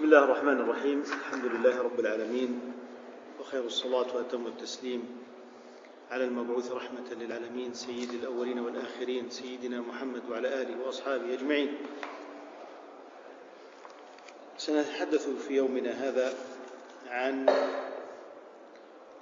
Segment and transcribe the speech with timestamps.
[0.00, 1.02] بسم الله الرحمن الرحيم.
[1.02, 2.72] الحمد لله رب العالمين
[3.40, 5.04] وخير الصلاة وأتم التسليم
[6.10, 11.76] على المبعوث رحمة للعالمين سيد الأولين والآخرين سيدنا محمد وعلى آله وأصحابه أجمعين.
[14.56, 16.34] سنتحدث في يومنا هذا
[17.08, 17.56] عن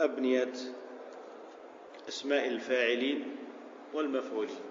[0.01, 0.55] أبنية
[2.09, 3.37] أسماء الفاعلين
[3.95, 4.63] والمفعولين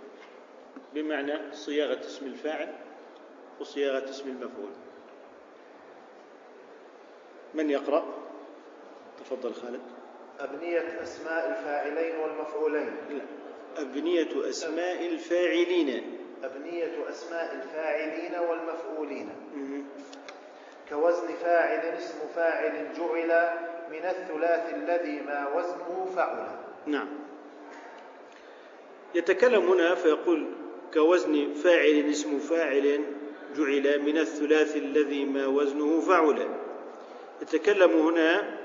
[0.96, 2.76] بمعنى صياغة اسم الفاعل
[3.60, 4.86] وصياغة اسم المفعول.
[7.54, 8.06] من يقرأ؟
[9.19, 9.82] تفضل خالد.
[10.39, 12.96] أبنية أسماء الفاعلين والمفعولين.
[13.10, 13.25] لا.
[13.82, 16.18] أبنية أسماء الفاعلين.
[16.43, 19.29] أبنية أسماء الفاعلين والمفعولين.
[20.89, 23.50] كوزن فاعل اسم فاعل جعل
[23.92, 26.48] من الثلاث الذي ما وزنه فعل.
[26.86, 27.07] نعم.
[29.15, 30.48] يتكلم هنا فيقول
[30.93, 33.03] كوزن فاعل اسم فاعل
[33.58, 36.67] جعل من الثلاث الذي ما وزنه فعل.
[37.42, 38.58] يتكلم هنا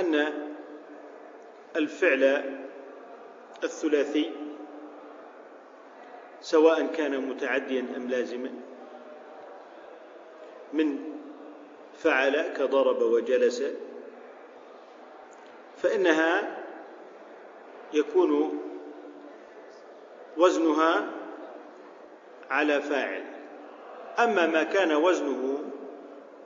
[0.00, 0.32] أن
[1.76, 2.24] الفعل
[3.64, 4.32] الثلاثي
[6.40, 8.50] سواء كان متعديا أم لازما.
[10.72, 10.98] من
[11.98, 13.62] فعل كضرب وجلس
[15.82, 16.58] فإنها
[17.92, 18.60] يكون
[20.36, 21.10] وزنها
[22.50, 23.23] على فاعل.
[24.18, 25.64] أما ما كان وزنه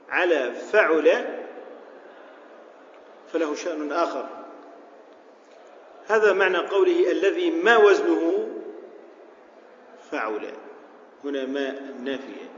[0.09, 1.25] على فعل
[3.33, 4.29] فله شأن آخر.
[6.07, 8.49] هذا معنى قوله الذي ما وزنه
[10.11, 10.53] فعل.
[11.23, 12.49] هنا ما نافية.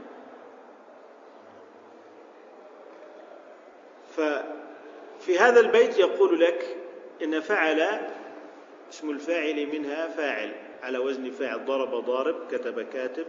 [4.16, 6.76] ففي هذا البيت يقول لك
[7.22, 8.00] إن فعل
[8.90, 13.26] اسم الفاعل منها فاعل على وزن فاعل ضرب ضارب كتب كاتب.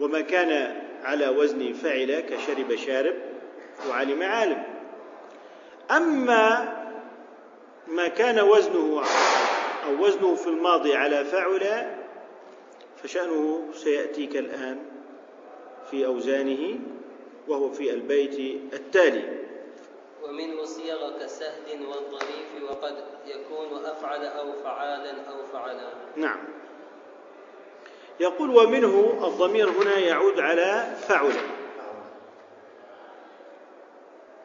[0.00, 3.14] وما كان على وزن فعل كشرب شارب
[3.88, 4.62] وعلم عالم.
[5.90, 6.72] أما
[7.86, 9.02] ما كان وزنه
[9.86, 11.90] أو وزنه في الماضي على فعل
[13.02, 14.78] فشأنه سيأتيك الآن
[15.90, 16.78] في أوزانه
[17.48, 19.42] وهو في البيت التالي.
[20.22, 25.88] ومنه صيغ كسهل والظريف وقد يكون أفعل أو فعالا أو فعلا.
[26.16, 26.61] نعم.
[28.20, 31.32] يقول ومنه الضمير هنا يعود على فعل.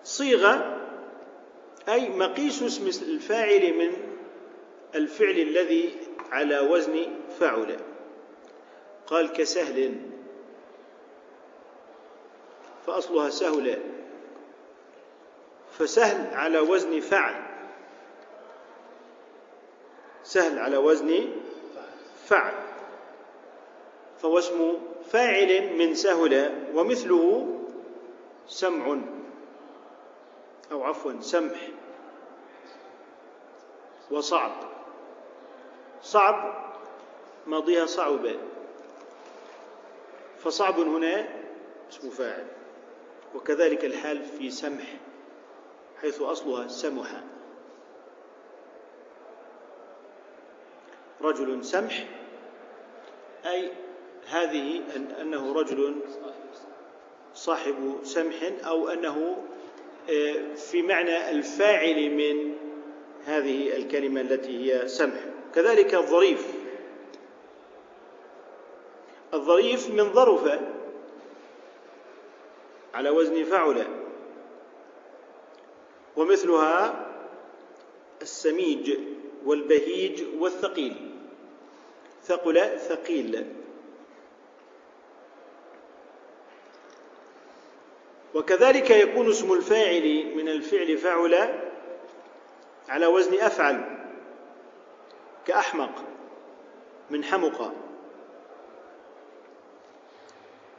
[0.04, 0.78] صيغة
[1.90, 3.94] أي مقيس اسم الفاعل من
[4.96, 5.96] الفعل الذي
[6.32, 7.08] على وزن
[7.40, 7.78] فعل.
[9.08, 9.96] قال كسهل.
[12.88, 13.80] فأصلها سهل.
[15.80, 17.36] فسهل على وزن فعل.
[20.24, 21.28] سهل على وزن
[22.26, 22.67] فعل.
[24.22, 24.80] فهو اسم
[25.10, 27.48] فاعل من سهل ومثله
[28.48, 28.98] سمع
[30.72, 31.68] أو عفوا سمح
[34.12, 34.52] وصعب.
[36.02, 36.74] صعب
[37.48, 38.36] ماضيها صعب.
[40.40, 41.28] فصعب هنا
[41.92, 42.48] اسم فاعل.
[43.36, 44.98] وكذلك الحال في سمح
[46.02, 47.24] حيث أصلها سمح.
[51.22, 52.08] رجل سمح
[53.46, 53.72] أي
[54.30, 55.96] هذه أن أنه رجل
[57.34, 59.44] صاحب سمح أو أنه
[60.56, 62.56] في معنى الفاعل من
[63.26, 65.20] هذه الكلمة التي هي سمح.
[65.56, 66.48] كذلك الظريف.
[69.34, 70.60] الظريف من ظرف
[72.94, 73.88] على وزن فعل
[76.18, 77.06] ومثلها
[78.22, 79.00] السميج
[79.46, 80.96] والبهيج والثقيل.
[82.24, 83.46] ثقل ثقيل.
[88.38, 91.60] وكذلك يكون اسم الفاعل من الفعل فعل
[92.90, 93.98] على وزن أفعل
[95.46, 96.06] كأحمق
[97.10, 97.74] من حمق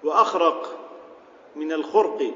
[0.04, 0.90] وأخرق
[1.56, 2.34] من الخرق.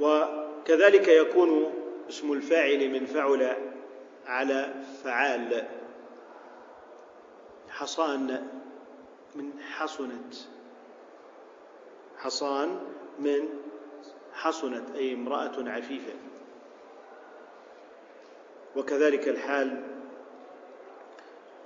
[0.00, 1.74] وكذلك يكون
[2.08, 3.56] اسم الفاعل من فعل
[4.26, 5.79] على فعال.
[7.80, 8.46] حصان
[9.34, 10.34] من حصنت.
[12.18, 12.80] حصان
[13.18, 13.48] من
[14.32, 16.12] حصنت أي امرأة عفيفة.
[18.76, 19.82] وكذلك الحال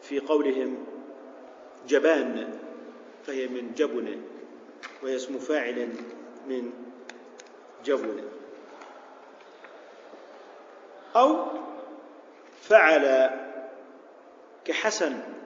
[0.03, 0.87] في قولهم
[1.89, 2.59] جبان
[3.27, 4.23] فهي من جبن
[5.03, 5.89] وهي اسم فاعل
[6.49, 6.73] من
[7.85, 8.25] جبن.
[11.17, 11.47] أو
[12.63, 13.31] فعل
[14.65, 15.44] كحسن.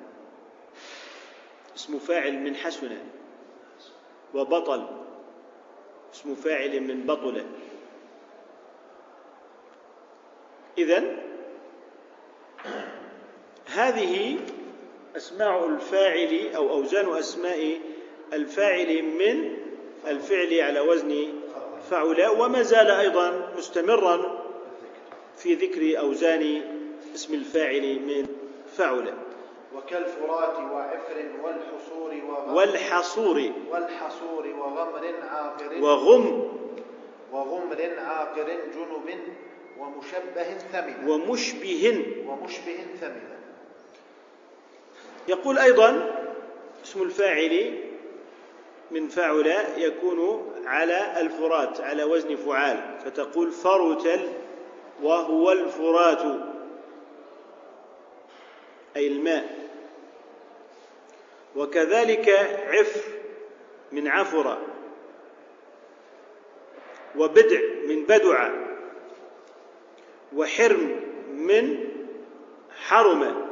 [1.78, 2.90] اسم فاعل من حسن
[4.34, 4.86] وبطل.
[6.14, 7.44] اسم فاعل من بطل.
[10.78, 11.18] إذن
[13.66, 14.36] هذه
[15.16, 17.80] أسماع الفاعل أو أوزان أسماء
[18.32, 19.56] الفاعل من
[20.06, 21.28] الفعل على وزن
[21.90, 24.44] فعل وما زال أيضا مستمرا
[25.36, 26.62] في ذكر أوزان
[27.14, 28.26] اسم الفاعل من
[28.76, 29.14] فعل
[29.76, 33.52] وكالفرات وعفر والحصور وغمر والحصور.
[33.70, 36.52] والحصور وغمر عاقر وغم.
[37.32, 39.20] وغمر عاقر جنب
[39.78, 42.04] ومشبه ثمن ومشبه.
[42.28, 43.28] ومشبه ثمن.
[45.28, 46.14] يقول أيضا
[46.84, 47.78] اسم الفاعل
[48.90, 54.20] من فعل يكون على الفرات على وزن فعال فتقول فرت
[55.02, 56.22] وهو الفرات.
[58.98, 59.68] أي الماء.
[61.56, 62.28] وكذلك
[62.68, 63.00] عفر
[63.92, 64.58] من عفر.
[67.16, 68.50] وبدع من بدع.
[70.36, 71.88] وحرم من
[72.86, 73.48] حرم.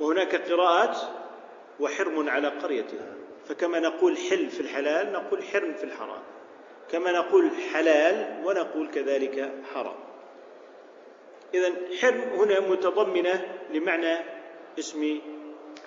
[0.00, 0.96] وهناك قراءات
[1.80, 2.98] وحرم على قريته
[3.48, 6.22] فكما نقول حل في الحلال نقول حرم في الحرام.
[6.92, 10.13] كما نقول حلال ونقول كذلك حرام.
[11.54, 14.18] إذا حرم هنا متضمنة لمعنى
[14.78, 15.20] اسم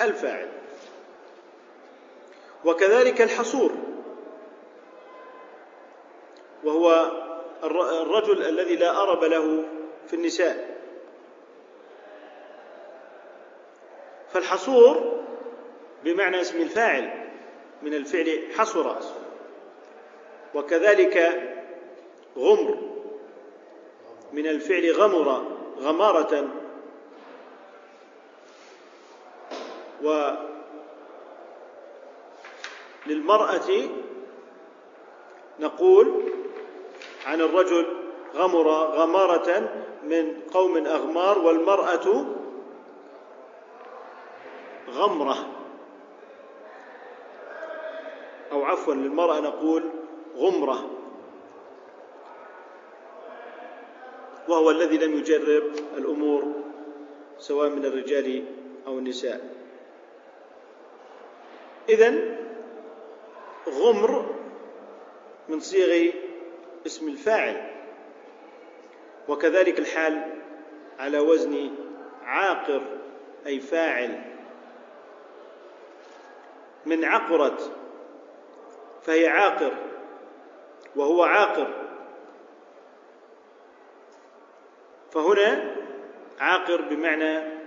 [0.02, 0.50] الفاعل.
[2.66, 3.72] وكذلك الحصور.
[6.64, 7.12] وهو
[7.64, 9.64] الرجل الذي لا أرب له
[10.08, 10.78] في النساء.
[14.30, 15.24] فالحصور
[16.04, 17.30] بمعنى اسم الفاعل
[17.82, 18.96] من الفعل حصر.
[20.56, 21.44] وكذلك
[22.38, 22.78] غمر
[24.34, 25.57] من الفعل غمر.
[25.82, 26.48] غمارة.
[33.06, 33.90] وللمرأة
[35.60, 36.24] نقول
[37.26, 37.86] عن الرجل
[38.36, 39.70] غمر غمارة
[40.04, 42.26] من قوم أغمار والمرأة
[44.90, 45.36] غمرة.
[48.52, 49.90] أو عفوا للمرأة نقول
[50.36, 50.97] غمرة.
[54.48, 55.64] وهو الذي لم يجرب
[55.98, 56.54] الأمور
[57.38, 58.44] سواء من الرجال
[58.88, 59.56] أو النساء.
[61.90, 62.38] إذن
[63.68, 64.36] غمر
[65.50, 66.12] من صيغ
[66.86, 67.72] اسم الفاعل.
[69.28, 70.34] وكذلك الحال
[71.00, 71.72] على وزن
[72.24, 72.82] عاقر
[73.48, 74.22] أي فاعل
[76.86, 77.72] من عقرت
[79.02, 79.74] فهي عاقر
[80.96, 81.87] وهو عاقر.
[85.12, 85.76] فهنا
[86.40, 87.58] عاقر بمعنى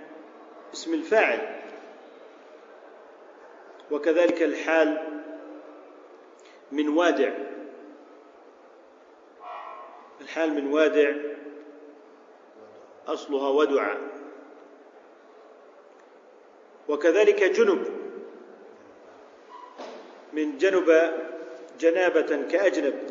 [0.74, 1.60] اسم الفاعل.
[3.90, 5.20] وكذلك الحال
[6.72, 7.32] من وادع.
[10.20, 11.12] الحال من وادع
[13.06, 13.94] أصلها ودع.
[16.88, 17.86] وكذلك جنب.
[20.32, 21.12] من جنب
[21.80, 23.10] جنابة كأجنب.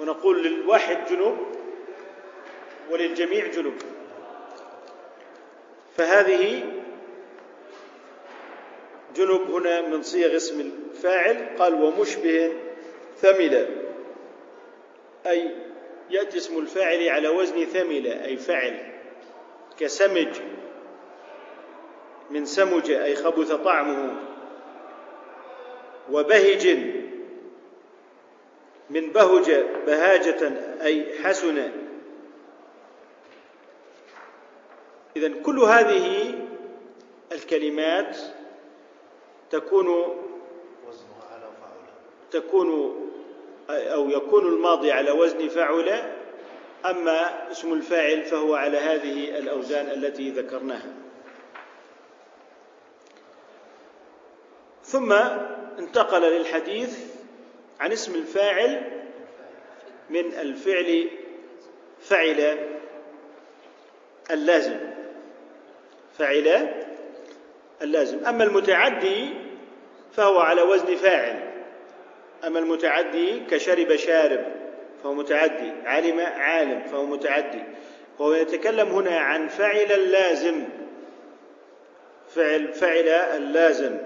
[0.00, 1.36] ونقول للواحد جنوب
[2.90, 3.74] وللجميع جنوب.
[5.96, 6.62] فهذه
[9.16, 12.52] جنب هنا من صيغ اسم الفاعل قال ومشبه
[13.20, 13.68] ثمل.
[15.26, 15.50] أي
[16.10, 18.92] يأتي اسم الفاعل على وزن ثمل أي فعل
[19.78, 20.28] كسمج.
[22.30, 24.16] من سمج أي خبث طعمه.
[26.10, 26.78] وبهج.
[28.90, 31.83] من بهج بهاجة أي حسن.
[35.16, 36.34] إذا كل هذه
[37.32, 38.16] الكلمات
[39.50, 41.46] تكون وزنها على
[42.30, 43.00] تكون
[43.70, 46.14] أو يكون الماضي على وزن فعل
[46.84, 50.92] أما اسم الفاعل فهو على هذه الأوزان التي ذكرناها.
[54.84, 55.12] ثم
[55.78, 56.98] انتقل للحديث
[57.80, 59.02] عن اسم الفاعل
[60.10, 61.08] من الفعل
[62.00, 62.58] فعل
[64.30, 64.93] اللازم.
[66.18, 66.68] فعل
[67.82, 68.26] اللازم.
[68.26, 69.28] أما المتعدي
[70.12, 71.50] فهو على وزن فاعل.
[72.46, 74.44] أما المتعدي كشرب شارب
[75.02, 75.72] فهو متعدي.
[75.84, 77.62] علم عالم فهو متعدي.
[78.18, 80.64] وهو يتكلم هنا عن فعل اللازم.
[82.34, 83.98] فعل فعل اللازم.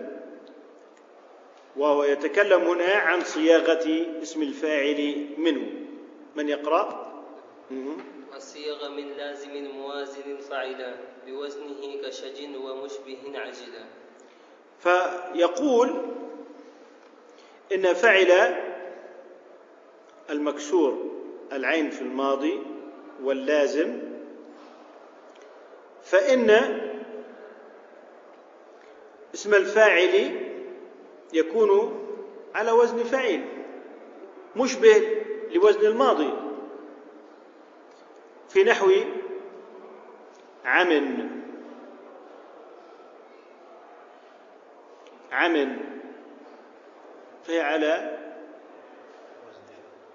[1.77, 5.67] وهو يتكلم هنا عن صياغة اسم الفاعل منه.
[6.37, 7.09] من يقرأ؟
[8.37, 10.95] وصيغ من لازم موازن فعلا
[11.27, 13.85] بوزنه كشج ومشبه عجلا.
[14.79, 16.03] فيقول
[17.75, 18.57] إن فعل
[20.31, 21.11] المكسور
[21.53, 22.63] العين في الماضي
[23.23, 23.99] واللازم
[26.03, 26.51] فإن
[29.35, 30.41] اسم الفاعل
[31.33, 32.01] يكون
[32.55, 33.45] على وزن فعيل
[34.57, 36.48] مشبه لوزن الماضي.
[38.49, 38.91] في نحو
[40.65, 41.29] عمن
[45.33, 45.79] عمن
[47.45, 48.19] فهي على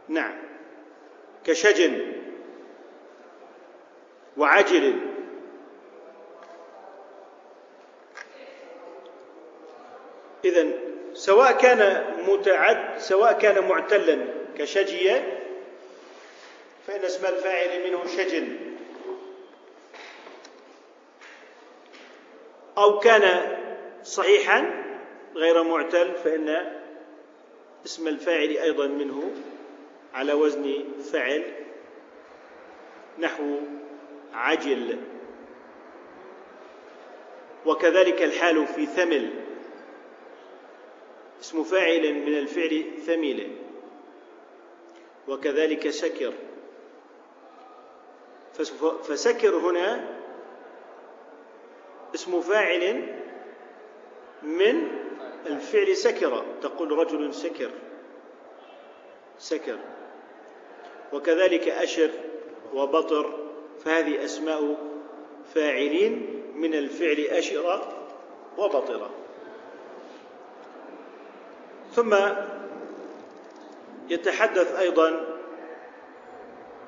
[0.08, 0.36] نعم.
[1.44, 2.14] كشجن
[4.38, 5.00] وعجل.
[10.46, 10.68] إذا
[11.14, 14.26] سواء كان متعد سواء كان معتلا
[14.58, 15.43] كشجية
[16.88, 18.58] فإن اسم الفاعل منه شجن.
[22.78, 23.58] أو كان
[24.04, 24.84] صحيحا
[25.36, 26.80] غير معتل فإن
[27.86, 29.32] اسم الفاعل أيضا منه
[30.14, 31.44] على وزن فعل
[33.20, 33.60] نحو
[34.34, 35.00] عجل.
[37.66, 39.30] وكذلك الحال في ثمل.
[41.42, 43.48] اسم فاعل من الفعل ثمل.
[45.28, 46.34] وكذلك سكر.
[49.04, 50.10] فسكر هنا
[52.16, 53.14] اسم فاعل
[54.44, 54.88] من
[55.46, 56.46] الفعل سكر.
[56.62, 57.72] تقول رجل سكر.
[59.40, 59.80] سكر.
[61.14, 62.10] وكذلك أشر
[62.74, 63.50] وبطر.
[63.86, 64.78] فهذه أسماء
[65.56, 67.82] فاعلين من الفعل أشر
[68.58, 69.10] وبطر.
[71.94, 72.16] ثم
[74.10, 75.40] يتحدث أيضا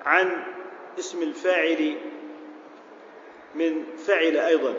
[0.06, 0.55] عن
[1.00, 1.98] اسم الفاعل
[3.56, 4.74] من فعل أيضا.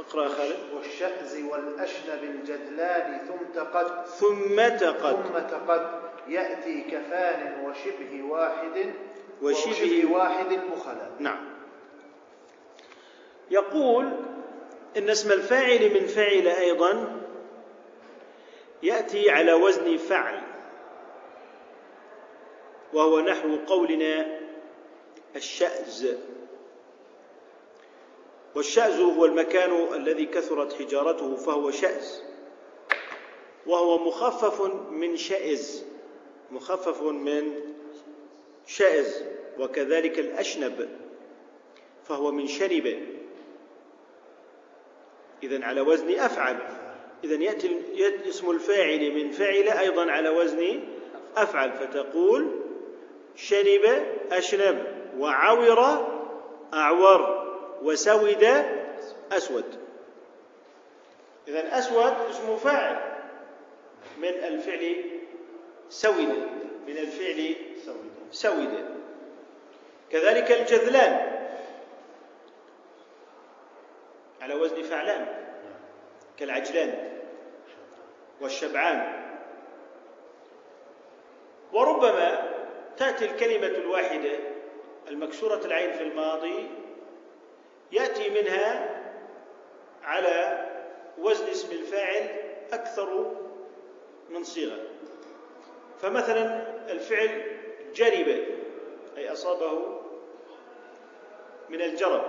[0.00, 0.58] اقرأ خالد.
[0.74, 4.06] والشأز والأشنب الجدلان ثم تقد.
[4.06, 5.26] ثم تقد.
[5.26, 6.00] ثم تقد.
[6.28, 8.94] يأتي كفان وشبه واحد
[9.42, 11.44] وشبه واحد مخلا نعم.
[13.50, 14.12] يقول
[14.96, 17.20] إن اسم الفاعل من فعل أيضا
[18.82, 20.42] يأتي على وزن فعل.
[22.98, 24.40] وهو نحو قولنا
[25.36, 26.16] الشأز.
[28.54, 32.22] والشأز هو المكان الذي كثرت حجارته فهو شأز.
[33.66, 35.84] وهو مخفف من شأز.
[36.50, 37.60] مخفف من
[38.66, 39.24] شأز
[39.58, 40.88] وكذلك الأشنب
[42.04, 43.06] فهو من شنب
[45.42, 46.58] إذا على وزن أفعل.
[47.24, 50.80] إذا يأتي اسم الفاعل من فعل أيضا على وزن
[51.36, 52.67] أفعل فتقول
[53.38, 54.86] شنب أشنب
[55.18, 55.80] وعور
[56.74, 57.48] أعور.
[57.82, 58.44] وسود
[59.32, 59.64] أسود.
[61.48, 62.96] إذا أسود اسمه فاعل
[64.18, 65.04] من الفعل
[65.88, 66.48] سود.
[66.86, 67.56] من الفعل
[68.30, 68.84] سود.
[70.10, 71.38] كذلك الجذلان.
[74.40, 75.26] على وزن فعلان.
[76.38, 77.20] كالعجلان.
[78.40, 79.28] والشبعان.
[81.72, 82.47] وربما
[82.98, 84.38] تأتي الكلمة الواحدة
[85.08, 86.70] المكسورة العين في الماضي
[87.92, 89.00] يأتي منها
[90.02, 90.66] على
[91.18, 92.28] وزن اسم الفاعل
[92.72, 93.32] أكثر
[94.30, 94.78] من صيغة.
[96.02, 97.42] فمثلا الفعل
[97.94, 98.44] جرب
[99.16, 100.00] أي أصابه
[101.68, 102.24] من الجرب.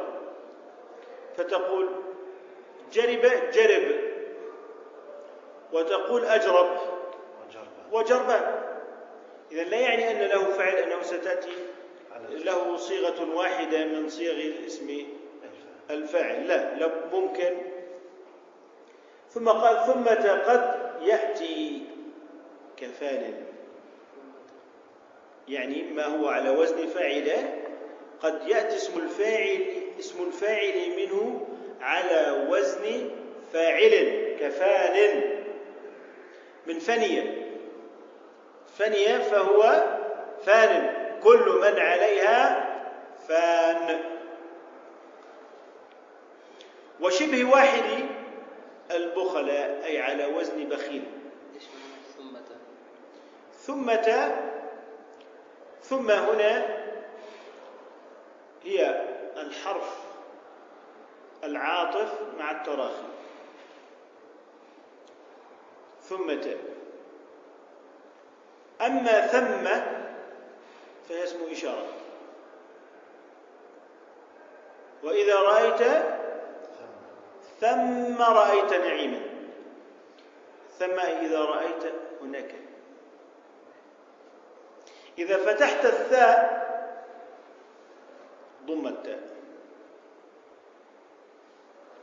[1.38, 1.90] فتقول
[2.94, 4.10] جرب جرب.
[5.74, 6.78] وتقول أجرب.
[7.92, 8.69] وجربا
[9.52, 11.54] إذا لا يعني أن له فعل أنه ستأتي
[12.30, 15.06] له صيغة واحدة من صيغ الاسم
[15.90, 16.48] الفاعل.
[16.48, 17.58] لا لا ممكن.
[19.30, 21.82] ثم قال ثم قد يأتي
[22.78, 23.34] كفان
[25.48, 27.60] يعني ما هو على وزن فاعله
[28.22, 29.66] قد يأتي اسم الفاعل
[30.00, 31.48] اسم الفاعل منه
[31.82, 33.12] على وزن
[33.54, 35.22] فاعل كفان
[36.68, 37.39] من فنية.
[38.80, 39.84] فنية فهو
[40.46, 41.00] فان.
[41.24, 42.70] كل من عليها
[43.28, 44.00] فان.
[47.02, 48.06] وشبه واحد
[48.92, 51.04] البخلاء أي على وزن بخيل.
[52.18, 52.42] ثمة.
[53.54, 54.36] ثمة
[55.82, 56.78] ثم هنا
[58.64, 59.06] هي
[59.38, 59.98] الحرف
[61.44, 63.08] العاطف مع التراخي.
[66.02, 66.56] ثمة.
[68.82, 69.66] أما ثم
[71.10, 71.94] فهي اسم إشارة.
[75.04, 76.04] وإذا رأيت
[77.60, 79.22] ثم رأيت نعيما.
[80.80, 82.56] ثم إذا رأيت هناك.
[85.18, 86.60] إذا فتحت الثاء
[88.66, 89.20] ضم التاء.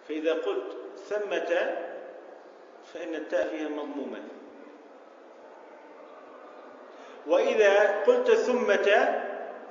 [0.09, 0.77] فإذا قلت
[1.09, 1.77] ثمة
[2.95, 4.23] فإن التاء فيها مضمومة.
[7.29, 8.89] وإذا قلت ثمة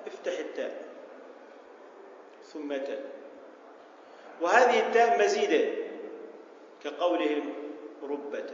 [0.07, 0.85] افتح التاء.
[2.43, 2.99] ثمة
[4.41, 5.69] وهذه التاء مزيدة
[6.83, 7.53] كقولهم
[8.03, 8.49] ربة.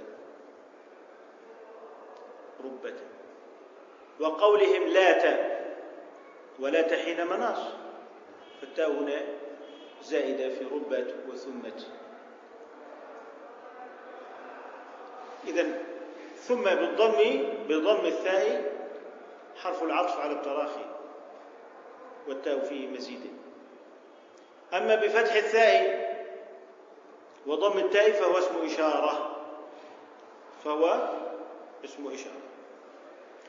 [2.64, 2.96] ربة.
[4.20, 5.40] وقولهم لات
[6.60, 7.60] ولات حين مناص.
[8.62, 9.22] فالتاء هنا
[10.04, 11.86] زائدة في ربة وثمة
[15.48, 15.66] إذا
[16.36, 18.71] ثم بالضم بضم الثاء
[19.64, 20.86] حرف العطف على التراخي
[22.28, 23.22] والتاء فيه مزيد.
[24.74, 26.12] أما بفتح الثاء
[27.48, 29.38] وضم التاء فهو اسم إشارة.
[30.66, 31.10] فهو
[31.86, 32.42] اسم إشارة.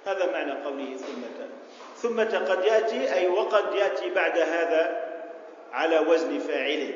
[0.07, 1.49] هذا معنى قوله ثمة
[1.97, 5.13] ثمة قد يأتي أي وقد يأتي بعد هذا
[5.73, 6.95] على وزن فاعله.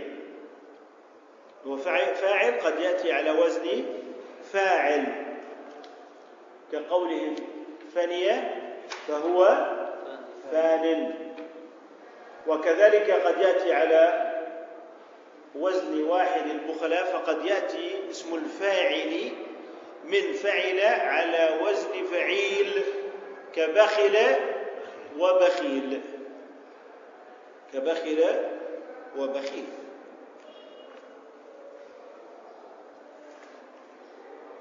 [1.67, 3.85] وفاعل قد يأتي على وزن
[4.53, 5.27] فاعل.
[6.73, 7.35] كقولهم
[7.95, 8.66] فني
[9.09, 9.67] فهو
[10.53, 11.15] فان.
[12.47, 14.33] وكذلك قد يأتي على
[15.55, 19.31] وزن واحد البخلاء فقد يأتي اسم الفاعل
[20.05, 22.83] من فعل على وزن فعيل
[23.53, 24.17] كبخل
[25.19, 26.01] وبخيل.
[27.73, 28.25] كبخل
[29.19, 29.67] وبخيل.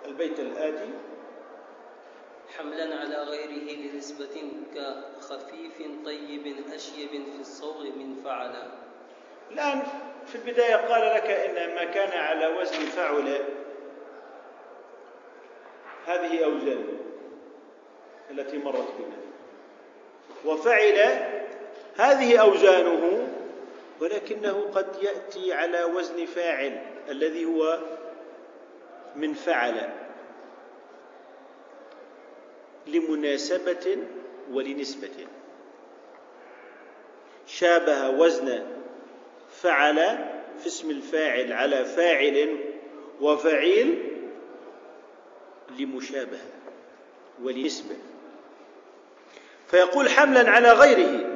[0.06, 0.90] البيت الآتي
[2.58, 8.72] حملا على غيره لنسبة كخفيف طيب أشيب في الصوغ من فعل
[9.52, 9.84] الآن
[10.26, 13.40] في البداية قال لك إن ما كان على وزن فعل
[16.06, 16.88] هذه أوزان
[18.32, 19.18] التي مرت بنا.
[20.46, 20.98] وفعل
[21.96, 23.28] هذه أوزانه
[24.02, 27.80] ولكنه قد يأتي على وزن فاعل الذي هو
[29.16, 30.05] من فعل.
[32.88, 33.98] لمناسبة
[34.52, 35.28] ولنسبة.
[37.48, 38.66] شابه وزن
[39.52, 39.96] فعل
[40.60, 42.60] في اسم الفاعل على فاعل
[43.22, 44.12] وفعيل
[45.80, 46.52] لمشابهة
[47.44, 47.96] ولنسبة.
[49.68, 51.36] فيقول حملا على غيره.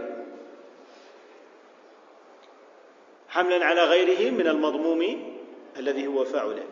[3.29, 5.33] حملا على غيره من المضموم
[5.77, 6.63] الذي هو فعل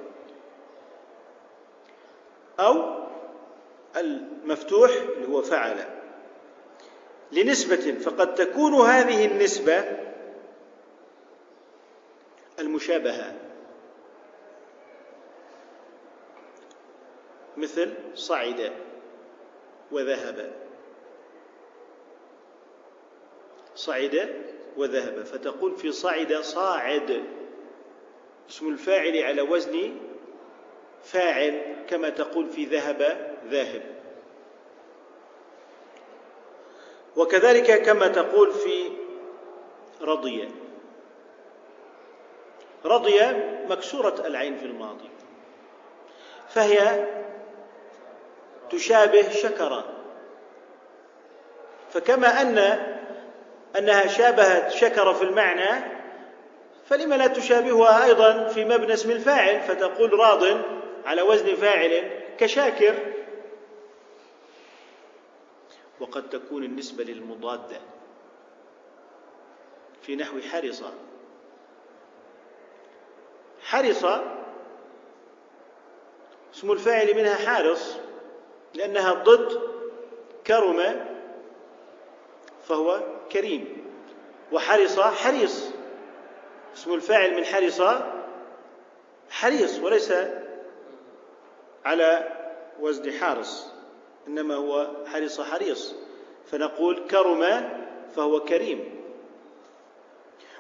[2.60, 3.07] أو
[3.98, 5.86] المفتوح اللي هو فعل.
[7.32, 9.84] لنسبة فقد تكون هذه النسبة
[12.60, 13.36] المشابهة.
[17.58, 18.72] مثل صعد
[19.92, 20.54] وذهب.
[23.76, 24.44] صعد
[24.78, 25.24] وذهب.
[25.24, 27.24] فتقول في صعد صاعد.
[28.50, 29.98] اسم الفاعل على وزن
[31.04, 33.82] فاعل كما تقول في ذهب ذاهب.
[37.16, 38.92] وكذلك كما تقول في
[40.02, 40.50] رضي
[42.86, 43.22] رضي
[43.70, 45.10] مكسورة العين في الماضي.
[46.50, 47.06] فهي
[48.70, 49.84] تشابه شكر
[51.94, 52.58] فكما أن
[53.78, 55.98] أنها شابهت شكر في المعنى
[56.90, 60.44] فلما لا تشابهها أيضا في مبنى اسم الفاعل فتقول راض
[61.06, 62.96] على وزن فاعل كشاكر.
[66.00, 67.80] وقد تكون النسبة للمضادة
[70.02, 70.84] في نحو حرص.
[73.62, 74.06] حرص
[76.54, 77.98] اسم الفاعل منها حارص
[78.74, 79.62] لأنها ضد
[80.48, 81.06] كرم
[82.68, 83.88] فهو كريم.
[84.52, 85.70] وحرص حريص
[86.74, 87.82] اسم الفاعل من حرص
[89.30, 90.14] حريص وليس
[91.86, 92.38] على
[92.80, 93.74] وزن حارس
[94.28, 95.96] إنما هو حرص حريص.
[96.52, 97.70] فنقول كرم
[98.16, 99.02] فهو كريم.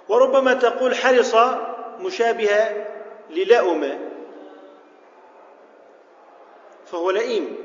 [0.09, 1.35] وربما تقول حرص
[1.99, 2.87] مشابهه
[3.29, 3.99] للأم.
[6.85, 7.57] فهو لئيم.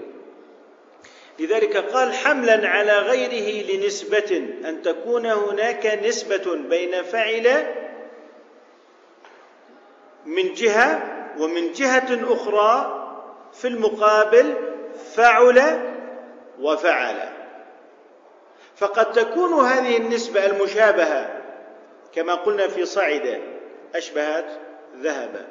[1.38, 7.74] لذلك قال حملا على غيره لنسبة أن تكون هناك نسبة بين فعل
[10.26, 12.98] من جهة ومن جهة أخرى
[13.52, 14.54] في المقابل
[15.14, 15.91] فعل
[16.62, 17.29] وفعل.
[18.77, 21.42] فقد تكون هذه النسبة المشابهة
[22.14, 23.40] كما قلنا في صعد
[23.94, 24.46] أشبهت
[24.96, 25.46] ذهب.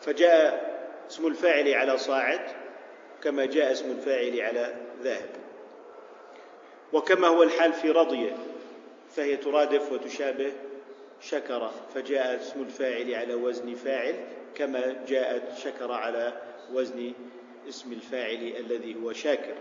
[0.00, 0.72] فجاء
[1.10, 2.40] اسم الفاعل على صاعد
[3.22, 5.28] كما جاء اسم الفاعل على ذاهب
[6.92, 8.32] وكما هو الحال في رضي
[9.16, 10.52] فهي ترادف وتشابه
[11.20, 14.14] شكر فجاء اسم الفاعل على وزن فاعل
[14.54, 16.32] كما جاءت شكر على
[16.72, 17.12] وزن
[17.68, 19.54] اسم الفاعل الذي هو شاكر.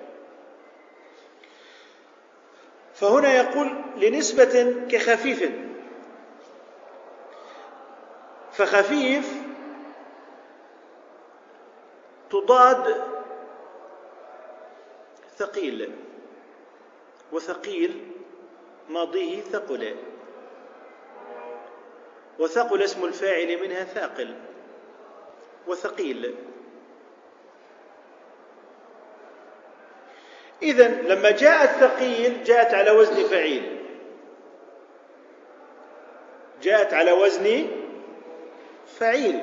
[2.93, 5.51] فهنا يقول لنسبة كخفيف.
[8.51, 9.33] فخفيف
[12.29, 13.03] تضاد
[15.37, 15.91] ثقيل
[17.31, 18.11] وثقيل
[18.89, 19.95] ماضيه ثقل.
[22.39, 24.35] وثقل اسم الفاعل منها ثاقل
[25.67, 26.35] وثقيل.
[30.63, 33.77] إذا لما جاء الثقيل جاءت على وزن فعيل.
[36.63, 37.67] جاءت على وزن
[38.99, 39.39] فعيل.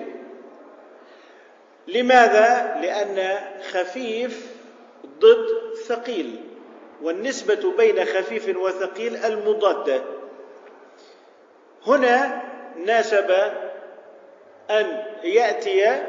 [1.88, 3.38] لماذا؟ لأن
[3.72, 4.46] خفيف
[5.20, 6.40] ضد ثقيل
[7.02, 10.02] والنسبة بين خفيف وثقيل المضادة
[11.86, 12.42] هنا
[12.76, 13.30] ناسب
[14.70, 16.02] أن يأتي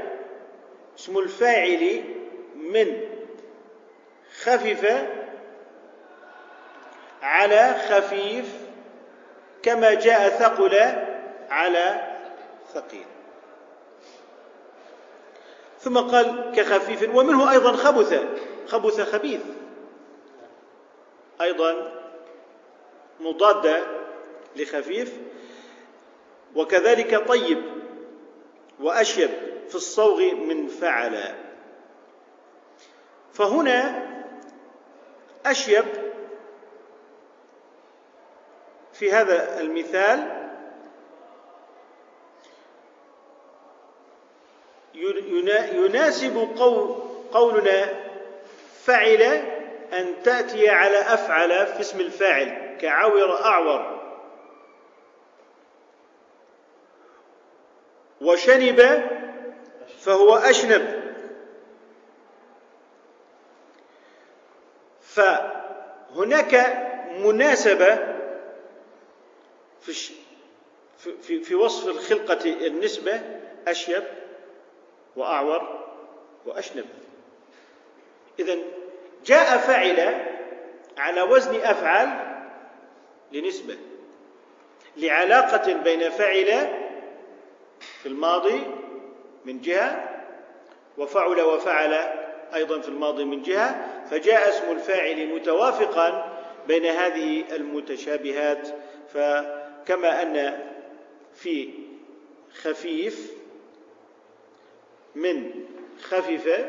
[0.99, 2.01] اسم الفاعل
[2.55, 3.01] من
[4.43, 5.07] خفف
[7.21, 8.45] على خفيف
[9.63, 10.77] كما جاء ثقل
[11.49, 12.17] على
[12.73, 13.05] ثقيل.
[15.79, 18.23] ثم قال كخفيف ومنه أيضا خبث
[18.67, 19.41] خبث خبيث.
[21.41, 21.91] أيضا
[23.19, 23.83] مضاده
[24.55, 25.13] لخفيف.
[26.55, 27.63] وكذلك طيب
[28.79, 29.29] وأشيب
[29.69, 31.35] في الصوغ من فعل.
[33.33, 34.09] فهنا
[35.45, 35.85] أشيب
[38.93, 40.39] في هذا المثال
[45.73, 46.49] يناسب
[47.31, 48.09] قولنا
[48.83, 49.21] فعل
[49.93, 53.99] أن تأتي على أفعل في اسم الفاعل كعور أعور.
[58.21, 59.09] وشنب
[59.99, 60.98] فهو أشنب.
[65.19, 66.55] فهناك
[67.19, 68.15] مناسبة
[69.81, 70.13] في
[70.97, 73.21] في في وصف الخلقة النسبة
[73.67, 74.03] أشيب
[75.15, 75.85] وأعور
[76.45, 76.85] وأشنب.
[78.39, 78.57] إذا
[79.25, 80.25] جاء فعل
[80.97, 82.09] على وزن أفعل
[83.31, 83.77] لنسبة
[84.97, 86.45] لعلاقة بين فعل
[87.79, 88.61] في الماضي
[89.45, 90.09] من جهة
[90.97, 91.93] وفعل وفعل
[92.53, 98.67] أيضا في الماضي من جهة فجاء اسم الفاعل متوافقا بين هذه المتشابهات
[99.13, 100.59] فكما أن
[101.33, 101.69] في
[102.53, 103.31] خفيف
[105.15, 105.51] من
[106.01, 106.65] خفف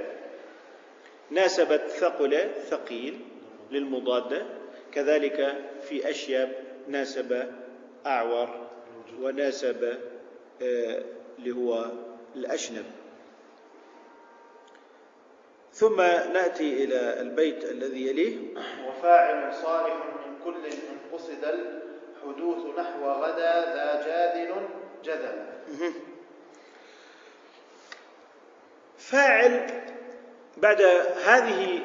[1.31, 3.19] ناسبت ثقل ثقيل
[3.71, 4.47] للمضاده
[4.93, 6.49] كذلك في اشيب
[6.89, 7.53] ناسب
[8.07, 8.67] أعور
[9.21, 9.99] وناسب
[10.63, 11.03] آه،
[11.39, 11.87] اللي هو
[12.37, 12.85] الاشنب
[15.73, 15.97] ثم
[16.33, 18.37] نأتي إلى البيت الذي يليه.
[18.89, 24.55] وفاعل صالح من كل ان قصد الحدوث نحو غدا ذا جادل
[25.05, 25.47] جدل.
[28.99, 29.83] فاعل
[30.57, 30.83] بعد
[31.25, 31.81] هذه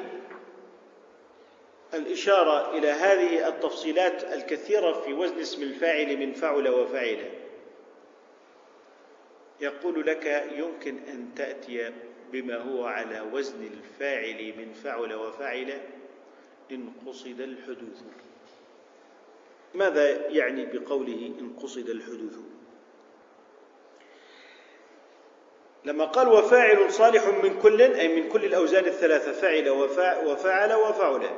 [1.93, 7.31] الإشارة إلى هذه التفصيلات الكثيرة في وزن اسم الفاعل من فعل وفعل
[9.61, 11.91] يقول لك يمكن أن تأتي
[12.31, 15.81] بما هو على وزن الفاعل من فعل وفعل
[16.71, 18.01] إن قصد الحدوث.
[19.73, 22.37] ماذا يعني بقوله إن قصد الحدوث؟
[25.85, 29.69] لما قال وفاعل صالح من كل أي من كل الأوزان الثلاثة فعل
[30.25, 31.29] وفعل وفعل.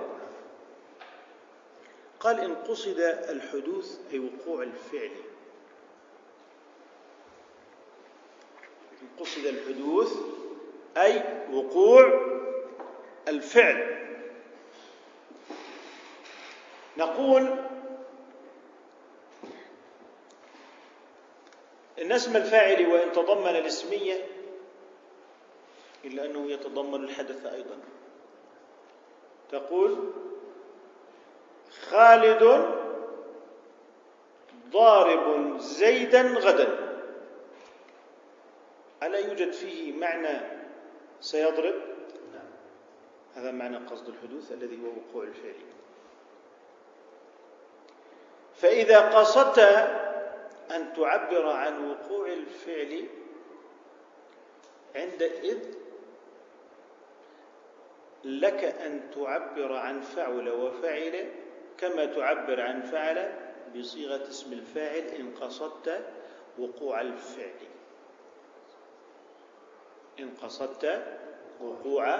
[2.19, 5.11] قال إن قصد الحدوث أي وقوع الفعل.
[9.01, 10.13] إن قصد الحدوث
[11.01, 12.21] أي وقوع
[13.27, 13.97] الفعل.
[16.97, 17.55] نقول
[22.01, 24.27] إن اسم الفاعل وإن تضمن الاسمية
[26.05, 27.77] إلا أنه يتضمن الحدث أيضا.
[29.51, 30.13] تقول
[31.89, 32.73] خالد
[34.69, 36.97] ضارب زيدا غدا.
[39.03, 40.66] ألا يوجد فيه معنى
[41.21, 41.75] سيضرب؟
[43.35, 45.65] هذا معنى قصد الحدوث الذي هو وقوع الفعل.
[48.55, 49.59] فإذا قصدت
[50.71, 53.07] أن تعبر عن وقوع الفعل
[54.95, 55.59] عندئذ
[58.23, 61.31] لك أن تعبر عن فعل وفعل
[61.77, 63.33] كما تعبر عن فعل
[63.75, 66.05] بصيغة اسم الفاعل إن قصدت
[66.59, 67.76] وقوع الفعل.
[70.19, 71.03] إن قصدت
[71.61, 72.19] وقوع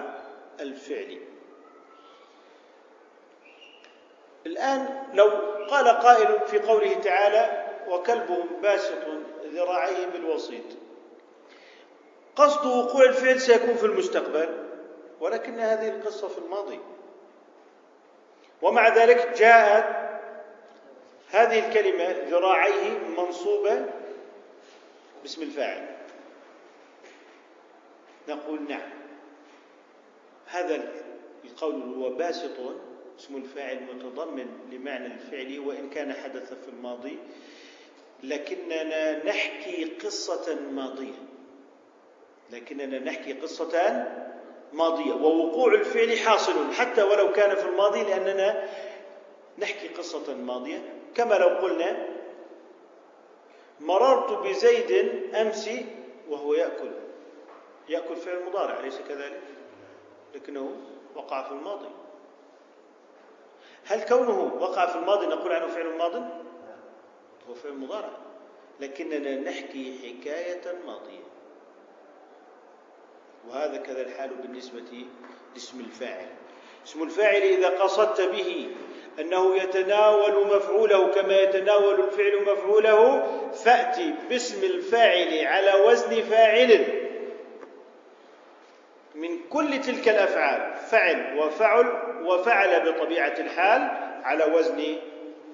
[0.60, 1.20] الفعل.
[4.46, 5.30] الآن لو
[5.70, 9.04] قال قائل في قوله تعالى وكلبهم باسط
[9.44, 10.64] ذراعيه بالوسيط.
[12.36, 14.68] قصد وقوع الفعل سيكون في المستقبل
[15.20, 16.80] ولكن هذه القصة في الماضي.
[18.62, 20.08] ومع ذلك جاءت
[21.30, 23.86] هذه الكلمة ذراعيه منصوبة
[25.24, 25.97] باسم الفاعل.
[28.30, 28.90] نقول نعم.
[30.46, 30.84] هذا
[31.46, 32.60] القول هو باسط
[33.20, 37.18] اسم الفاعل متضمن لمعنى الفعل وإن كان حدث في الماضي
[38.24, 41.28] لكننا نحكي قصة ماضية.
[42.52, 44.06] لكننا نحكي قصة
[44.74, 48.70] ماضية ووقوع الفعل حاصل حتى ولو كان في الماضي لأننا
[49.60, 50.84] نحكي قصة ماضية.
[51.16, 52.08] كما لو قلنا
[53.80, 54.92] مررت بزيد
[55.36, 55.70] أمس
[56.30, 56.92] وهو يأكل.
[57.90, 59.42] يأكل فعل مضارع أليس كذلك؟
[60.36, 60.72] لكنه
[61.16, 61.90] وقع في الماضي.
[63.86, 66.16] هل كونه وقع في الماضي نقول عنه فعل ماض؟
[67.50, 68.18] هو فعل مضارع.
[68.80, 71.24] لكننا نحكي حكاية ماضية.
[73.50, 75.06] وهذا كذا الحال بالنسبة
[75.54, 76.28] لاسم الفاعل.
[76.86, 78.70] اسم الفاعل إذا قصدت به
[79.20, 86.97] أنه يتناول مفعوله كما يتناول الفعل مفعوله فأتي باسم الفاعل على وزن فاعل.
[89.18, 91.86] من كل تلك الأفعال فعل وفعل
[92.26, 93.82] وفعل بطبيعة الحال
[94.24, 94.96] على وزن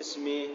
[0.02, 0.48] اسم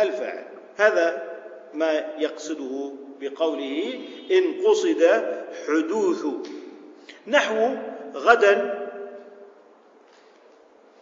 [0.00, 0.44] الفاعل.
[0.76, 1.30] هذا
[1.74, 5.02] ما يقصده بقوله إن قصد
[5.66, 6.26] حدوث.
[7.26, 7.76] نحو
[8.14, 8.88] غدا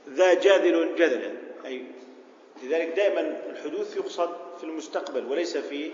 [0.09, 1.33] ذا جاذل جذلا.
[1.67, 1.85] أي
[2.63, 5.91] لذلك دائما الحدوث يقصد في المستقبل وليس في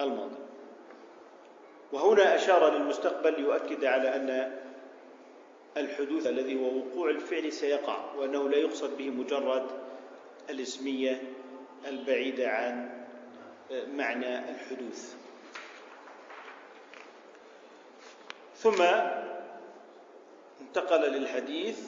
[0.00, 0.36] الماضي.
[1.92, 4.52] وهنا أشار للمستقبل ليؤكد على أن
[5.76, 9.66] الحدوث الذي هو وقوع الفعل سيقع وأنه لا يقصد به مجرد
[10.50, 11.22] الاسمية
[11.86, 13.04] البعيدة عن
[13.70, 15.14] معنى الحدوث.
[18.56, 18.82] ثم
[20.60, 21.80] انتقل للحديث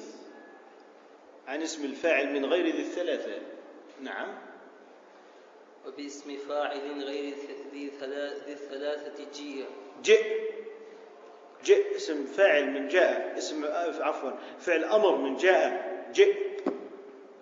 [1.49, 3.39] عن اسم الفاعل من غير ذي الثلاثة.
[4.01, 4.39] نعم.
[5.87, 7.35] وباسم فاعل غير
[7.73, 7.93] ذي
[8.49, 9.67] الثلاثة جيء.
[10.03, 10.58] جئ
[11.65, 13.65] جئ اسم فاعل من جاء اسم
[14.01, 15.67] عفوا فعل أمر من جاء
[16.15, 16.35] جئ.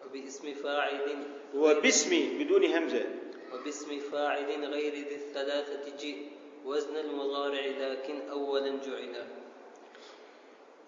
[0.07, 1.17] وباسم فاعل
[1.55, 3.05] وباسم بدون همزة.
[3.53, 6.17] وباسم فاعل غير ذي الثلاثة جئ.
[6.65, 9.15] وزن المضارع لكن أولا جعل.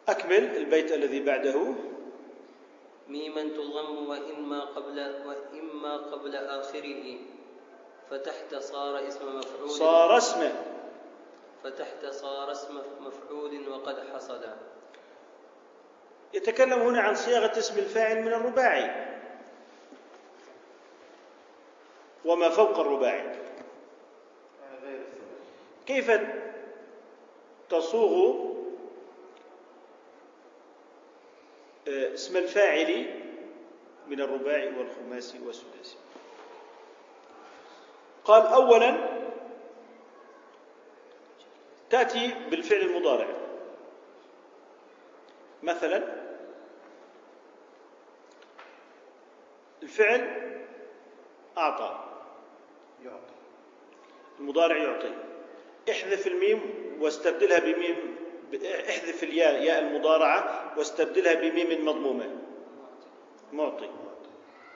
[0.09, 1.75] أكمل البيت الذي بعده.
[3.09, 7.19] ميما تضم وإما قبل وإما قبل آخره.
[8.11, 9.71] فتحت صار اسم مفعول.
[9.71, 10.51] صار اسم
[11.64, 14.44] فتحت صار اسم مفعول وقد حصل.
[16.35, 19.18] يتكلم هنا عن صياغة اسم الفاعل من الرباعي.
[22.25, 23.38] وما فوق الرباعي.
[25.87, 26.11] كيف
[27.71, 28.49] تصوغ
[31.88, 33.21] اسم الفاعل
[34.09, 35.97] من الرباعي والخماسي والسداسي؟
[38.25, 39.08] قال اولا
[41.90, 43.27] تأتي بالفعل المضارع.
[45.62, 46.03] مثلا
[49.83, 50.53] الفعل
[51.59, 52.05] أعطى.
[53.05, 53.35] يعطي
[54.40, 55.14] المضارع يعطي.
[55.90, 56.61] احذف الميم
[57.01, 58.16] واستبدلها بميم
[58.64, 62.37] احذف الياء ياء المضارعة واستبدلها بميم مضمومة.
[63.53, 63.90] معطي.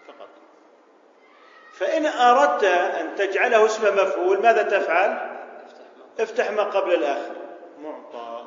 [0.06, 0.28] فقط.
[1.72, 5.31] فإن أردت أن تجعله اسم مفعول ماذا تفعل؟
[6.20, 7.34] افتح ما قبل الآخر.
[7.82, 8.46] معطى.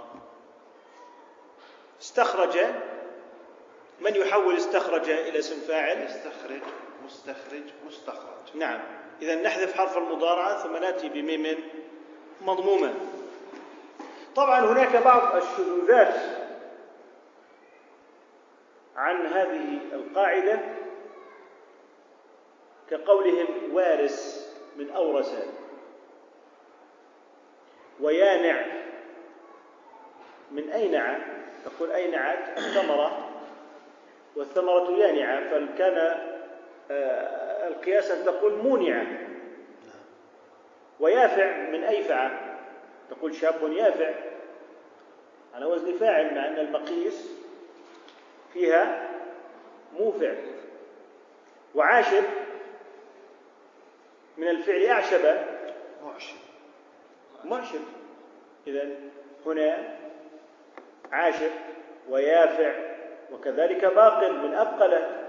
[2.01, 2.57] استخرج.
[3.99, 6.61] من يحول استخرج إلى اسم فاعل؟ استخرج
[7.05, 8.55] مستخرج مستخرج.
[8.55, 8.79] نعم.
[9.21, 11.69] إذا نحذف حرف المضارعة ثم نأتي بميم
[12.41, 12.93] مضمومة.
[14.35, 16.15] طبعا هناك بعض الشذوذات
[18.95, 20.59] عن هذه القاعدة
[22.89, 24.47] كقولهم وارث
[24.77, 25.54] من أورث.
[28.05, 28.65] ويانع.
[30.51, 31.17] من أينع
[31.65, 33.31] تقول أينعت الثمرة.
[34.35, 35.97] والثمرة يانعة فكان
[36.91, 39.05] آه، القياس أن تقول مونعة
[40.99, 42.31] ويافع من أيفع
[43.09, 44.13] تقول شاب يافع.
[45.53, 47.31] على وزن فاعل مع أن المقيس
[48.53, 49.09] فيها
[49.99, 50.33] موفع.
[51.75, 52.23] وعاشر
[54.37, 55.37] من الفعل أعشب.
[56.03, 56.44] معشر
[57.45, 57.79] معشر
[58.67, 58.89] إذا
[59.45, 59.97] هنا
[61.11, 61.49] عاشر
[62.09, 62.73] ويافع
[63.31, 65.27] وكذلك باق من أبقلة.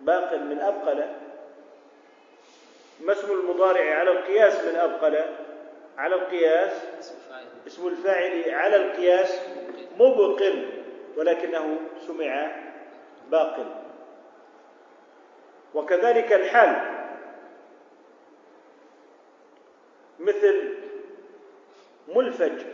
[0.00, 1.14] باق من أبقلة.
[3.00, 5.36] ما اسم المضارع على القياس من أبقلة؟
[5.98, 6.72] على القياس.
[7.66, 9.40] اسم الفاعل على القياس
[9.98, 10.68] مبقل
[11.16, 12.56] ولكنه سمع
[13.30, 13.66] باقل
[15.74, 16.96] وكذلك الحال
[20.18, 20.74] مثل
[22.40, 22.66] ملفج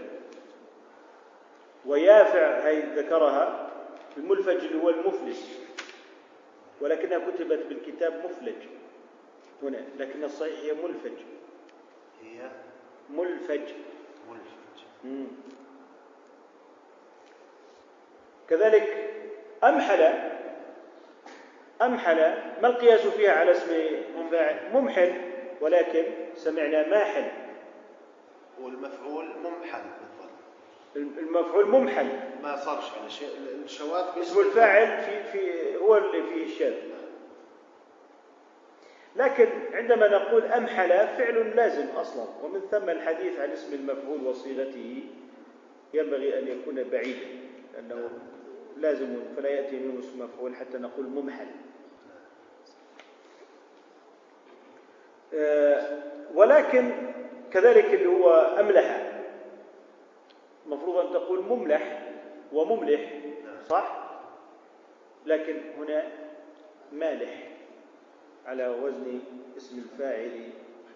[1.87, 3.71] ويافع هي ذكرها
[4.17, 5.59] الملفج اللي هو المفلس.
[6.81, 8.55] ولكنها كتبت بالكتاب مفلج.
[9.63, 11.19] هنا لكن الصحيح هي ملفج.
[12.23, 12.51] هي
[13.11, 13.61] ملفج.
[14.31, 15.27] ملفت مم.
[18.49, 19.11] كذلك
[19.65, 20.13] أمحل
[21.83, 22.17] أمحل
[22.63, 23.71] ما القياس فيها على اسم
[24.73, 25.13] ممحل
[25.61, 27.42] ولكن سمعنا ماحل.
[28.61, 32.07] والمفعول ممحل بالضبط المفعول ممحل.
[32.43, 33.29] ما صارش على شيء.
[33.65, 36.75] الشواذ اسم الفاعل في في هو اللي فيه الشاذ.
[39.17, 42.25] لكن عندما نقول أمحل فعل لازم أصلا.
[42.43, 45.05] ومن ثم الحديث عن اسم المفعول وصيغته
[45.95, 47.27] ينبغي أن يكون بعيدا
[47.75, 48.09] لأنه
[48.77, 51.47] لازم فلا يأتي منه اسم مفعول حتى نقول ممحل.
[55.35, 55.99] آه،
[56.35, 56.93] ولكن
[57.53, 59.13] كذلك اللي هو أملح.
[60.67, 62.03] المفروض أن تقول مملح
[62.53, 63.13] ومملح
[63.69, 64.11] صح؟
[65.27, 66.09] لكن هنا
[66.93, 67.49] مالح
[68.47, 69.21] على وزن
[69.57, 70.51] اسم الفاعل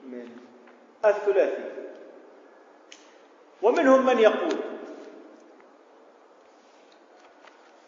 [0.05, 0.29] من
[1.05, 1.63] الثلاثي.
[3.63, 4.55] ومنهم من يقول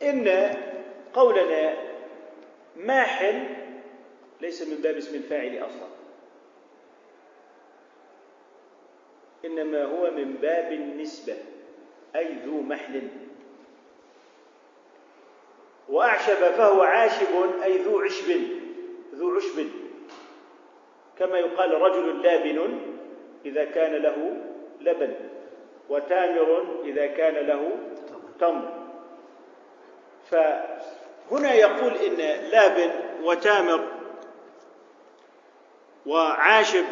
[0.02, 0.54] إن
[1.14, 1.74] قولنا
[2.76, 3.44] ماحل
[4.40, 5.97] ليس من باب اسم الفاعل أصلا.
[9.48, 11.36] إنما هو من باب النسبة
[12.16, 13.08] أي ذو محل.
[15.88, 18.40] وأعشب فهو عاشب أي ذو عشب
[19.14, 19.66] ذو عشب.
[21.18, 22.80] كما يقال رجل لابن
[23.44, 24.36] إذا كان له
[24.80, 25.14] لبن
[25.88, 27.70] وتامر إذا كان له
[28.40, 28.88] تمر.
[30.30, 32.16] فهنا يقول إن
[32.50, 32.90] لابن
[33.22, 33.88] وتامر
[36.06, 36.84] وعاشب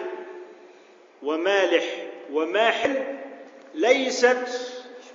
[1.23, 3.19] ومالح وماحل
[3.75, 4.47] ليست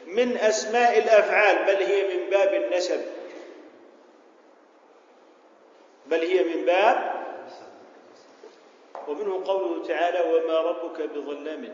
[0.07, 3.01] من أسماء الأفعال بل هي من باب النسب.
[6.07, 7.11] بل هي من باب
[9.07, 11.73] ومنه قوله تعالى وما ربك بظلام.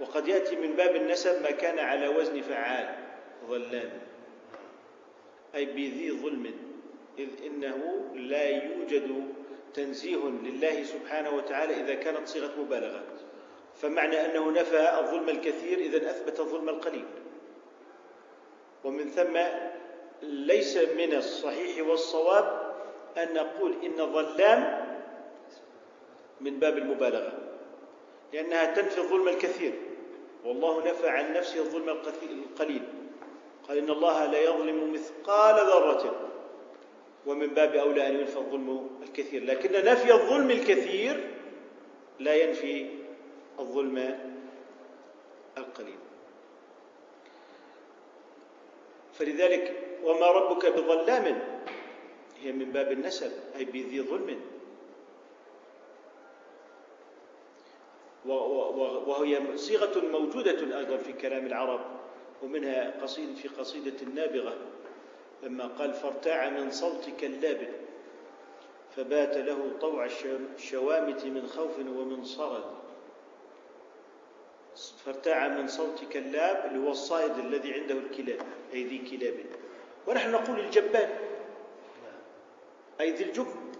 [0.00, 2.94] وقد يأتي من باب النسب ما كان على وزن فعال
[3.46, 3.90] ظلام.
[5.54, 6.54] أي بذي ظلم
[7.18, 9.26] إذ إنه لا يوجد
[9.74, 13.02] تنزيه لله سبحانه وتعالى إذا كانت صيغة مبالغة.
[13.76, 17.04] فمعنى أنه نفى الظلم الكثير إذا أثبت الظلم القليل.
[18.84, 19.38] ومن ثم
[20.22, 22.74] ليس من الصحيح والصواب
[23.18, 24.86] أن نقول إن ظلام
[26.40, 27.32] من باب المبالغة
[28.32, 29.72] لأنها تنفي الظلم الكثير.
[30.44, 31.88] والله نفى عن نفسه الظلم
[32.22, 32.82] القليل.
[33.68, 36.30] قال إن الله لا يظلم مثقال ذرة.
[37.26, 39.44] ومن باب أولى أن ينفى الظلم الكثير.
[39.44, 41.30] لكن نفي الظلم الكثير
[42.20, 42.95] لا ينفي
[43.58, 44.18] الظلم
[45.58, 45.98] القليل.
[49.12, 51.42] فلذلك وما ربك بظلام
[52.40, 54.40] هي من باب النسب أي بذي ظلم.
[59.06, 61.80] وهي صيغة موجودة أيضا في كلام العرب
[62.42, 64.56] ومنها قصيد في قصيدة النابغة
[65.42, 67.68] لما قال فارتاع من صوتك اللابن
[68.96, 70.08] فبات له طوع
[70.56, 72.64] الشوامت من خوف ومن صرد.
[75.04, 79.34] فارتاع من صوتك اللاب اللي هو الصائد الذي عنده الكلاب أي ذي كلاب.
[80.06, 81.10] ونحن نقول الجبان.
[83.00, 83.72] أي ذي الجبن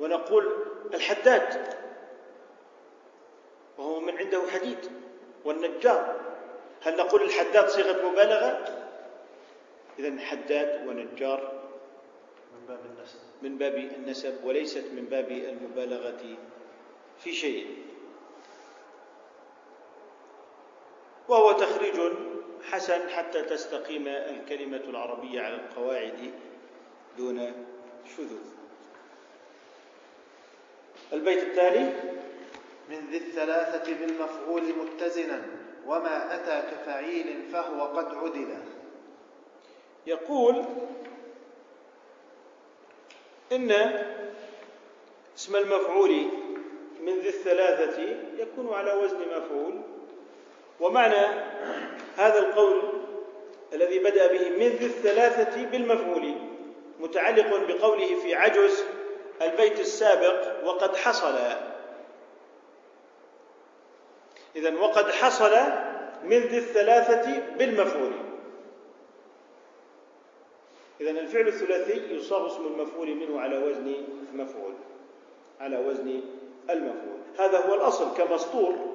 [0.00, 0.52] ونقول
[0.94, 1.74] الحداد.
[3.78, 4.78] وهو من عنده حديد
[5.44, 6.20] والنجار.
[6.82, 8.78] هل نقول الحداد صيغة مبالغة؟
[9.98, 11.62] إذا حداد ونجار
[12.52, 13.18] من باب النسب.
[13.42, 16.36] من باب النسب وليست من باب المبالغة
[17.18, 17.66] في شيء.
[21.28, 22.12] وهو تخريج
[22.70, 26.32] حسن حتى تستقيم الكلمة العربية على القواعد
[27.18, 27.66] دون
[28.16, 28.48] شذوذ.
[31.12, 31.92] البيت الثاني
[32.90, 35.42] من ذي الثلاثة بالمفعول متزنا
[35.86, 38.58] وما أتى كفعيل فهو قد عدل.
[40.06, 40.64] يقول
[43.52, 43.70] إن
[45.36, 46.10] اسم المفعول
[47.00, 48.02] من ذي الثلاثة
[48.38, 49.80] يكون على وزن مفعول
[50.80, 51.26] ومعنى
[52.16, 52.82] هذا القول
[53.72, 56.34] الذي بدأ به من ذي الثلاثة بالمفعول
[57.00, 58.84] متعلق بقوله في عجز
[59.42, 61.38] البيت السابق وقد حصل.
[64.56, 65.56] إذا وقد حصل
[66.24, 68.12] من ذي الثلاثة بالمفعول.
[71.00, 73.94] إذا الفعل الثلاثي يصاغ اسم المفعول منه على وزن
[74.32, 74.74] مفعول
[75.60, 76.20] على وزن
[76.70, 77.18] المفعول.
[77.38, 78.87] هذا هو الأصل كمسطور.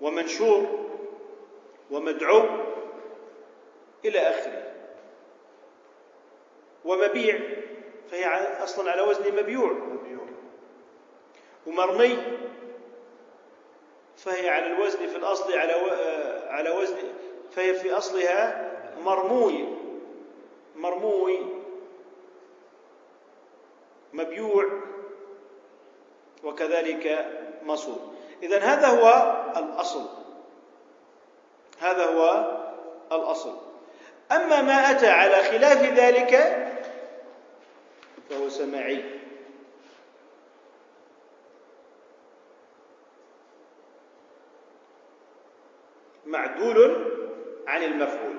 [0.00, 0.66] ومنشور
[1.90, 2.42] ومدعو
[4.04, 4.74] إلى آخره.
[6.84, 7.40] ومبيع
[8.10, 8.26] فهي
[8.64, 9.76] أصلا على وزن مبيوع.
[11.66, 12.18] ومرمي
[14.16, 15.72] فهي على الوزن في الأصل على
[16.48, 16.96] على وزن
[17.50, 18.70] فهي في أصلها
[19.04, 19.64] مرموي.
[20.76, 21.38] مرموي.
[24.12, 24.80] مبيوع
[26.44, 27.26] وكذلك
[27.62, 28.13] مصور.
[28.44, 30.06] إذا هذا هو الأصل.
[31.80, 32.52] هذا هو
[33.12, 33.56] الأصل.
[34.32, 36.32] أما ما أتى على خلاف ذلك
[38.30, 39.04] فهو سماعي.
[46.26, 47.06] معدول
[47.66, 48.36] عن المفعول.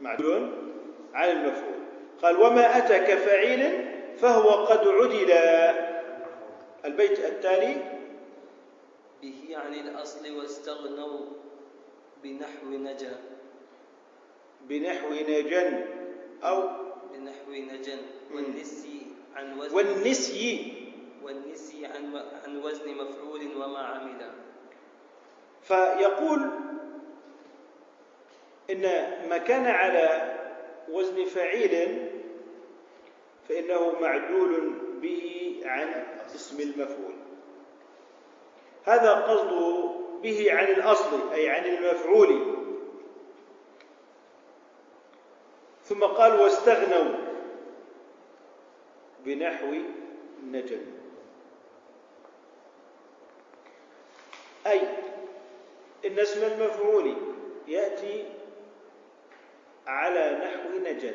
[0.00, 0.50] معدول
[1.14, 1.76] عن المفعول.
[2.22, 5.32] قال وما أتى كفعيل فهو قد عدل.
[6.84, 7.96] البيت التالي
[9.22, 11.20] به عن الأصل واستغنوا
[12.22, 13.14] بنحو نجا.
[14.68, 15.84] بنحو نجن
[16.42, 16.58] أو
[17.12, 18.00] بنحو نجن
[18.34, 19.76] والنسي عن وزن.
[19.76, 20.72] والنسي.
[21.22, 24.32] والنسي عن عن وزن مفعول وما عمل.
[25.62, 26.40] فيقول
[28.70, 28.82] إن
[29.28, 30.36] ما كان على
[30.88, 31.74] وزن فعيل
[33.48, 35.88] فإنه معدول به عن
[36.34, 37.15] اسم المفعول.
[38.86, 39.90] هذا قصده
[40.22, 42.56] به عن الأصل أي عن المفعول.
[45.84, 47.14] ثم قال واستغنوا
[49.24, 49.74] بنحو
[50.44, 50.80] نجم
[54.66, 54.80] أي
[56.04, 57.16] إن اسم المفعول
[57.68, 58.24] يأتي
[59.86, 61.14] على نحو نجد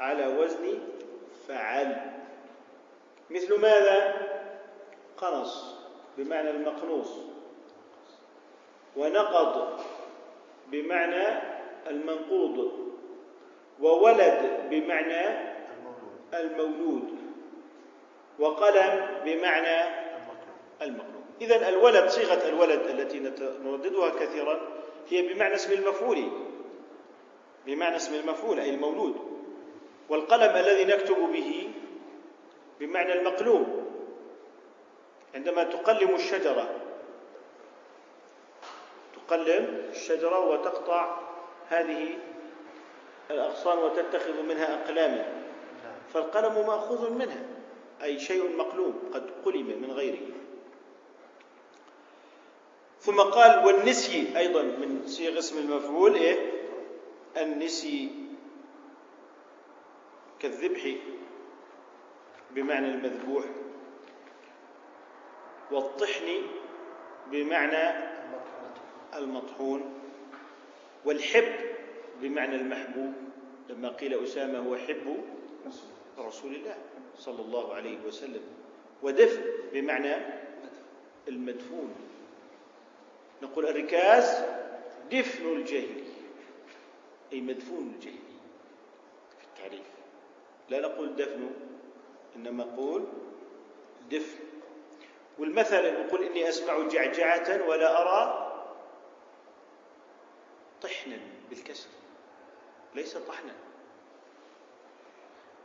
[0.00, 0.78] على وزن
[1.48, 2.12] فعل.
[3.30, 4.28] مثل ماذا؟
[5.16, 5.79] قنص
[6.20, 7.08] بمعنى المقنوص
[8.96, 9.80] ونقض
[10.66, 11.26] بمعنى
[11.86, 12.72] المنقوض
[13.80, 15.50] وولد بمعنى
[16.34, 17.18] المولود
[18.38, 19.90] وقلم بمعنى
[20.82, 21.24] المقلوب.
[21.40, 23.18] إذا الولد صيغة الولد التي
[23.64, 24.60] نرددها كثيرا
[25.08, 26.24] هي بمعنى اسم المفعول
[27.66, 29.16] بمعنى اسم المفعول أي المولود.
[30.08, 31.70] والقلم الذي نكتب به
[32.80, 33.79] بمعنى المقلوم
[35.34, 36.80] عندما تقلم الشجرة.
[39.14, 41.18] تقلم الشجرة وتقطع
[41.68, 42.18] هذه
[43.30, 45.42] الأغصان وتتخذ منها أقلاما
[46.14, 47.42] فالقلم مأخوذ منها
[48.02, 50.26] أي شيء مقلوم قد قلم من غيره.
[53.00, 56.52] ثم قال والنسي أيضا من صيغ اسم المفعول إيه؟
[57.36, 58.08] النسي
[60.40, 60.94] كالذبح
[62.50, 63.44] بمعنى المذبوح.
[65.72, 66.42] والطحن
[67.30, 68.10] بمعنى
[69.14, 69.94] المطحون
[71.04, 71.52] والحب
[72.20, 73.12] بمعنى المحبوب.
[73.68, 75.16] لما قيل أسامة هو حب
[76.18, 76.74] رسول الله
[77.18, 78.42] صلى الله عليه وسلم
[79.02, 79.42] ودفن
[79.72, 80.16] بمعنى
[81.28, 81.94] المدفون.
[83.42, 84.44] نقول الركاز
[85.12, 86.04] دفن الجهل
[87.32, 88.22] أي مدفون الجهل
[89.38, 89.86] في التعريف.
[90.68, 91.50] لا نقول دفن
[92.36, 93.04] إنما نقول
[94.10, 94.49] دفن.
[95.38, 98.50] والمثل نقول إني أسمع جعجعة ولا أرى
[100.82, 101.18] طحنا
[101.50, 101.88] بالكسر.
[102.94, 103.52] ليس طحنا.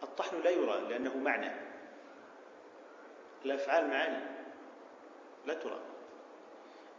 [0.03, 1.51] الطحن لا يرى لأنه معنى.
[3.45, 4.23] الأفعال معاني.
[5.45, 5.79] لا ترى.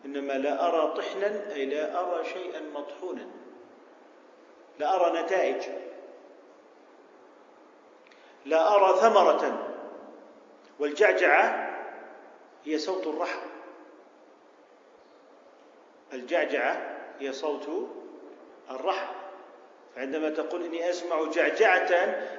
[0.05, 3.27] إنما لا أرى طحنا أي لا أرى شيئا مطحونا.
[4.79, 5.63] لا أرى نتائج.
[8.45, 9.73] لا أرى ثمرة.
[10.79, 11.66] والجعجعة
[12.67, 13.47] هي صوت الرحم
[16.13, 17.69] الجعجعة هي صوت
[18.71, 19.15] الرحم
[19.97, 21.91] عندما تقول إني أسمع جعجعة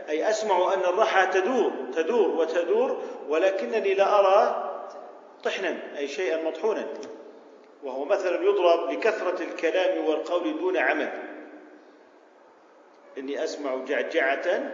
[0.09, 4.63] أي أسمع أن الرحى تدور تدور وتدور ولكنني لا أرى
[5.43, 6.87] طحنا أي شيئا مطحونا.
[7.83, 11.23] وهو مثلا يضرب لكثرة الكلام والقول دون عمل
[13.17, 14.71] إني أسمع جعجعة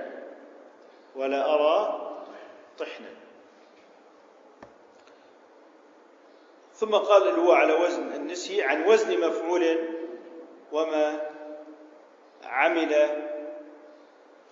[1.15, 1.99] ولا أرى
[2.77, 3.22] طحنا.
[6.83, 9.77] ثم قال هو على وزن النسي عن وزن مفعول
[10.71, 11.29] وما
[12.43, 12.93] عمل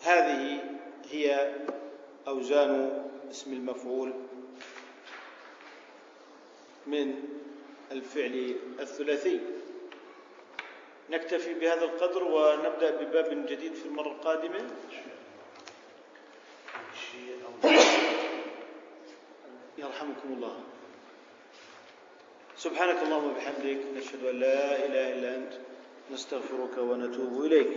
[0.01, 0.63] هذه
[1.11, 1.55] هي
[2.27, 4.13] أوزان اسم المفعول
[6.87, 7.23] من
[7.91, 9.39] الفعل الثلاثي.
[11.09, 14.67] نكتفي بهذا القدر ونبدأ بباب جديد في المرة القادمة.
[19.77, 20.59] يرحمكم الله.
[22.61, 25.53] سبحانك اللهم وبحمدك نشهد أن لا إله إلا أنت
[26.13, 27.67] نستغفرك ونتوب إليك.